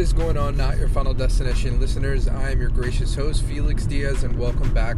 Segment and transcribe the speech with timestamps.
[0.00, 2.26] What is going on, Not Your Final Destination listeners?
[2.26, 4.96] I am your gracious host, Felix Diaz, and welcome back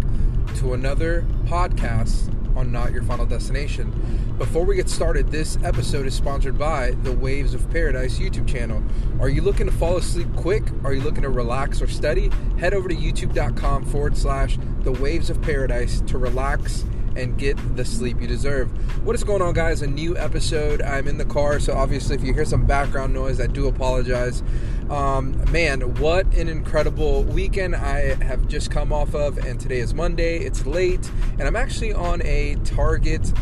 [0.59, 3.91] to another podcast on Not Your Final Destination.
[4.39, 8.81] Before we get started, this episode is sponsored by the Waves of Paradise YouTube channel.
[9.19, 10.63] Are you looking to fall asleep quick?
[10.85, 12.31] Are you looking to relax or study?
[12.61, 16.85] Head over to youtube.com forward slash the Waves of Paradise to relax
[17.17, 18.71] and get the sleep you deserve.
[19.05, 19.83] What is going on, guys?
[19.83, 20.83] A new episode.
[20.83, 24.43] I'm in the car, so obviously, if you hear some background noise, I do apologize.
[24.91, 29.95] Um, man, what an incredible weekend I have just come off of, and today is
[29.95, 30.39] Monday.
[30.39, 33.33] It's late, and I'm actually on a Target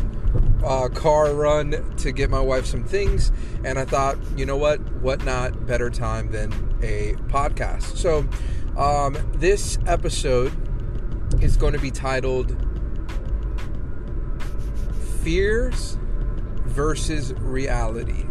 [0.64, 3.32] uh, car run to get my wife some things,
[3.64, 4.80] and I thought, you know what?
[5.00, 6.52] What not better time than
[6.82, 7.96] a podcast?
[7.96, 8.26] So,
[8.76, 10.52] um, this episode
[11.42, 12.56] is going to be titled
[15.22, 15.98] fears
[16.64, 18.24] versus reality,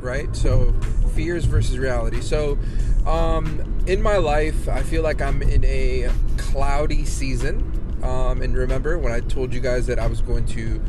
[0.00, 0.34] right?
[0.34, 0.74] So,
[1.14, 2.20] fears versus reality.
[2.20, 2.58] So,
[3.06, 7.72] um, in my life, I feel like I'm in a cloudy season.
[8.02, 10.80] Um, and remember when I told you guys that I was going to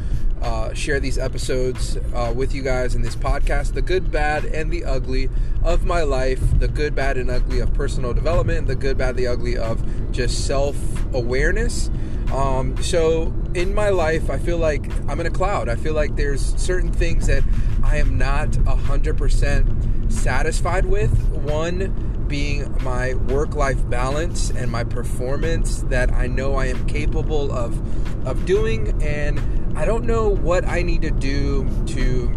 [0.42, 4.72] uh, share these episodes uh, with you guys in this podcast the good, bad, and
[4.72, 5.30] the ugly
[5.64, 9.28] of my life, the good, bad, and ugly of personal development, the good, bad, the
[9.28, 10.78] ugly of just self
[11.14, 11.90] awareness.
[12.32, 15.70] Um, so in my life, I feel like I'm in a cloud.
[15.70, 17.44] I feel like there's certain things that
[17.84, 21.12] I am not 100% satisfied with.
[21.30, 27.52] One being my work life balance and my performance that I know I am capable
[27.52, 29.02] of, of doing.
[29.02, 32.28] And I don't know what I need to do to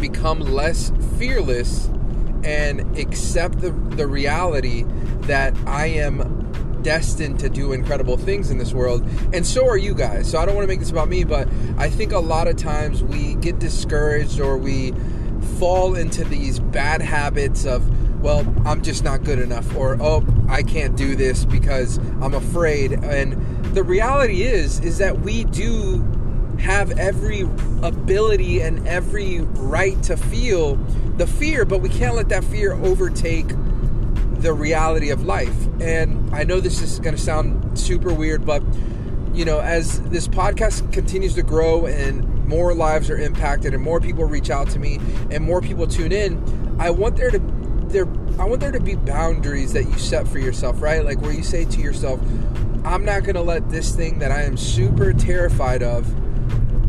[0.00, 1.86] become less fearless
[2.44, 4.84] and accept the, the reality
[5.22, 6.42] that I am
[6.82, 10.30] destined to do incredible things in this world, and so are you guys.
[10.30, 12.56] So I don't want to make this about me, but I think a lot of
[12.56, 14.92] times we get discouraged or we
[15.58, 17.88] fall into these bad habits of,
[18.22, 22.92] well, I'm just not good enough, or oh, I can't do this because I'm afraid.
[22.92, 26.00] And the reality is, is that we do
[26.58, 27.40] have every
[27.82, 30.76] ability and every right to feel
[31.16, 33.50] the fear, but we can't let that fear overtake
[34.42, 35.66] the reality of life.
[35.80, 38.62] And I know this is going to sound super weird, but
[39.32, 44.00] you know, as this podcast continues to grow and more lives are impacted and more
[44.00, 47.38] people reach out to me and more people tune in, I want there to
[47.86, 48.06] there
[48.38, 51.04] I want there to be boundaries that you set for yourself, right?
[51.04, 52.20] Like where you say to yourself,
[52.84, 56.12] I'm not going to let this thing that I am super terrified of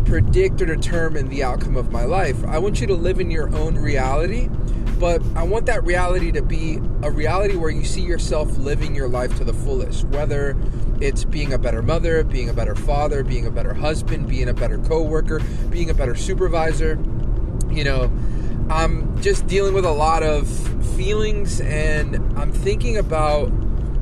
[0.05, 2.43] predict or determine the outcome of my life.
[2.45, 4.49] I want you to live in your own reality
[5.03, 9.09] but I want that reality to be a reality where you see yourself living your
[9.09, 10.55] life to the fullest, whether
[11.01, 14.53] it's being a better mother, being a better father, being a better husband, being a
[14.53, 16.97] better coworker, being a better supervisor.
[17.69, 18.03] You know,
[18.69, 20.47] I'm just dealing with a lot of
[20.95, 23.51] feelings and I'm thinking about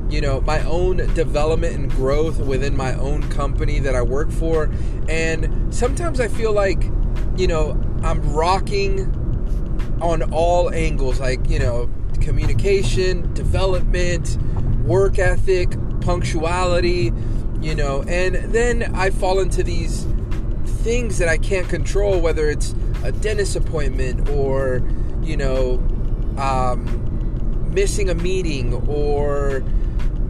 [0.08, 4.70] you know my own development and growth within my own company that I work for
[5.08, 6.84] and sometimes I feel like
[7.36, 7.70] you know
[8.04, 9.18] I'm rocking
[10.02, 11.88] on all angles, like, you know,
[12.20, 14.36] communication, development,
[14.84, 15.70] work ethic,
[16.00, 17.12] punctuality,
[17.60, 20.06] you know, and then I fall into these
[20.82, 22.74] things that I can't control, whether it's
[23.04, 24.82] a dentist appointment or,
[25.22, 25.74] you know,
[26.36, 29.62] um, missing a meeting or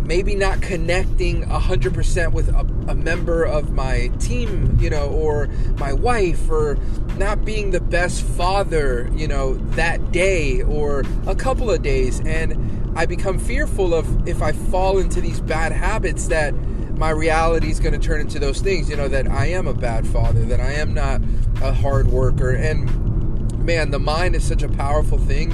[0.04, 5.46] maybe not connecting 100% with a, a, member of my team, you know, or
[5.78, 6.76] my wife, or
[7.16, 12.20] not being the best father, you know, that day or a couple of days.
[12.20, 16.52] And I become fearful of if I fall into these bad habits that
[16.96, 19.74] my reality is going to turn into those things, you know, that I am a
[19.74, 21.20] bad father, that I am not
[21.62, 22.50] a hard worker.
[22.50, 25.52] And man, the mind is such a powerful thing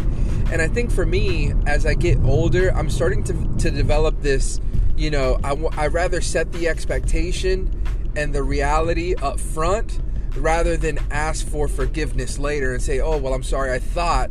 [0.50, 4.60] and I think for me, as I get older, I'm starting to, to develop this,
[4.96, 7.70] you know, I, I rather set the expectation
[8.16, 10.00] and the reality up front
[10.36, 14.30] rather than ask for forgiveness later and say, oh, well, I'm sorry, I thought,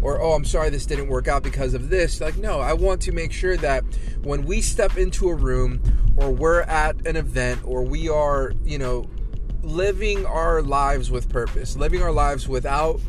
[0.00, 2.20] or oh, I'm sorry, this didn't work out because of this.
[2.20, 3.84] Like, no, I want to make sure that
[4.22, 5.82] when we step into a room
[6.16, 9.08] or we're at an event or we are, you know,
[9.62, 13.00] living our lives with purpose, living our lives without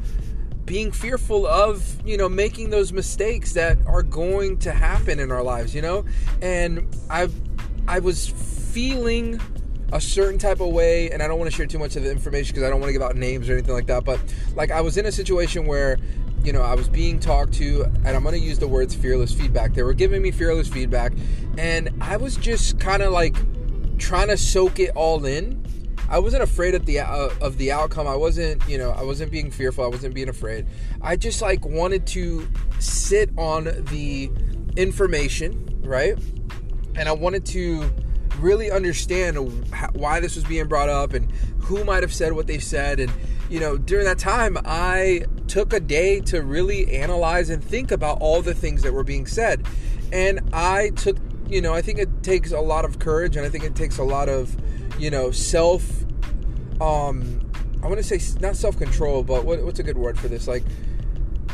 [0.65, 5.43] being fearful of, you know, making those mistakes that are going to happen in our
[5.43, 6.05] lives, you know?
[6.41, 7.29] And I
[7.87, 9.39] I was feeling
[9.91, 12.11] a certain type of way and I don't want to share too much of the
[12.11, 14.19] information because I don't want to give out names or anything like that, but
[14.55, 15.97] like I was in a situation where
[16.43, 19.33] you know, I was being talked to, and I'm going to use the words fearless
[19.33, 19.73] feedback.
[19.73, 21.11] They were giving me fearless feedback,
[21.57, 23.35] and I was just kind of like
[23.97, 25.65] trying to soak it all in
[26.09, 28.07] I wasn't afraid of the uh, of the outcome.
[28.07, 29.85] I wasn't, you know, I wasn't being fearful.
[29.85, 30.65] I wasn't being afraid.
[31.01, 32.47] I just like wanted to
[32.79, 34.31] sit on the
[34.75, 36.17] information, right?
[36.95, 37.89] And I wanted to
[38.39, 39.37] really understand
[39.93, 43.11] why this was being brought up and who might have said what they said and
[43.49, 48.17] you know during that time i took a day to really analyze and think about
[48.21, 49.65] all the things that were being said
[50.13, 51.17] and i took
[51.49, 53.97] you know i think it takes a lot of courage and i think it takes
[53.97, 54.55] a lot of
[54.99, 56.03] you know self
[56.81, 57.39] um
[57.81, 60.47] i want to say not self control but what, what's a good word for this?
[60.47, 60.63] Like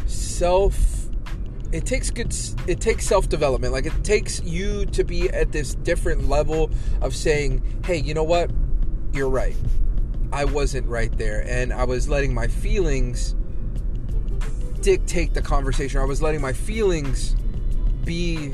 [0.06, 0.77] self
[1.71, 2.33] it takes good
[2.68, 3.74] it takes self-development.
[3.74, 6.71] Like it takes you to be at this different level
[7.01, 8.51] of saying hey you know what?
[9.13, 9.56] You're right.
[10.31, 11.45] I wasn't right there.
[11.47, 13.36] And i was letting my feelings
[14.81, 16.00] dictate the conversation.
[16.00, 17.36] I was letting my feelings
[18.03, 18.53] be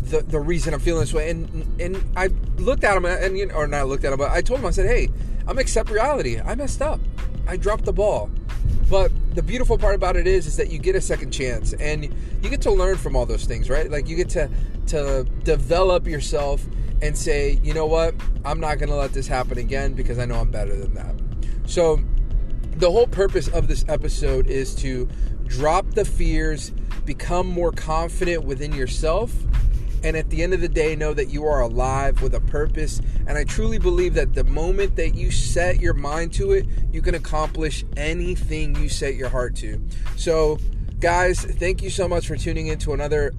[0.00, 1.30] the, the reason i'm feeling this way.
[1.30, 4.30] And and i looked at him and you know, or not looked at him but
[4.30, 5.08] i told him i said hey
[5.46, 6.40] i'm accept reality.
[6.40, 7.00] I messed up.
[7.46, 8.30] I dropped the ball.
[8.88, 12.04] But the beautiful part about it is, is that you get a second chance, and
[12.04, 13.90] you get to learn from all those things, right?
[13.90, 14.50] Like you get to
[14.88, 16.64] to develop yourself
[17.02, 18.14] and say, you know what,
[18.44, 21.14] I'm not to let this happen again because I know I'm better than that.
[21.66, 22.00] So,
[22.76, 25.08] the whole purpose of this episode is to
[25.46, 26.70] drop the fears,
[27.04, 29.32] become more confident within yourself,
[30.02, 33.00] and at the end of the day know that you are alive with a purpose.
[33.26, 37.02] And i truly believe that the moment that you set your mind to it you
[37.02, 39.80] can accomplish anything you set your heart to.
[40.16, 40.58] So
[40.98, 43.32] guys thank you so much for tuning in to another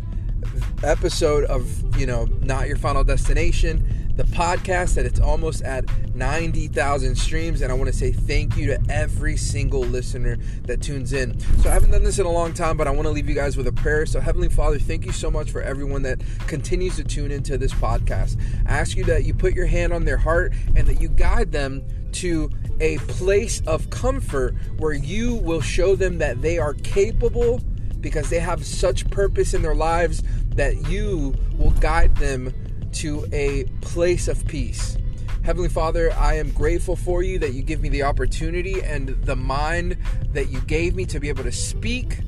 [0.84, 5.86] episode of you know not your final destination the podcast that it's almost at
[6.16, 7.62] 90,000 streams.
[7.62, 11.40] And I want to say thank you to every single listener that tunes in.
[11.40, 13.36] So I haven't done this in a long time, but I want to leave you
[13.36, 14.06] guys with a prayer.
[14.06, 17.74] So, Heavenly Father, thank you so much for everyone that continues to tune into this
[17.74, 18.40] podcast.
[18.68, 21.52] I ask you that you put your hand on their heart and that you guide
[21.52, 22.50] them to
[22.80, 27.62] a place of comfort where you will show them that they are capable
[28.02, 30.24] because they have such purpose in their lives
[30.56, 32.54] that you will guide them
[32.94, 34.98] to a place of peace.
[35.44, 39.36] Heavenly Father, I am grateful for you that you give me the opportunity and the
[39.36, 39.98] mind
[40.34, 42.20] that you gave me to be able to speak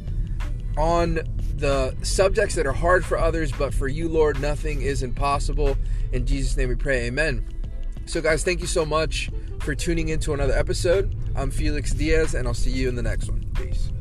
[0.78, 1.20] on
[1.58, 5.78] the subjects that are hard for others, but for you, Lord, nothing is impossible.
[6.12, 7.46] In Jesus' name we pray, amen.
[8.06, 11.16] So, guys, thank you so much for tuning in to another episode.
[11.36, 13.46] I'm Felix Diaz, and I'll see you in the next one.
[13.56, 13.92] Peace.